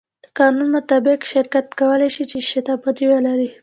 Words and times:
د 0.25 0.27
قانون 0.39 0.67
مطابق 0.77 1.19
شرکت 1.33 1.65
کولی 1.79 2.09
شي، 2.15 2.23
چې 2.31 2.37
شتمنۍ 2.49 3.05
ولري. 3.09 3.49